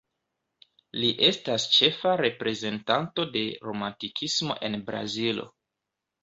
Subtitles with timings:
[1.01, 5.47] Li estas ĉefa reprezentanto de romantikismo en Brazilo.